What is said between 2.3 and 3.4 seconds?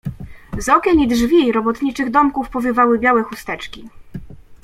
powiewały białe